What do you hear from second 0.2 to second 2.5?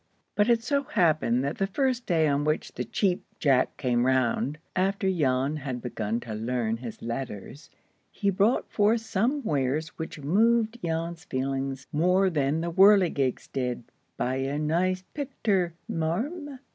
But it so happened that the first day on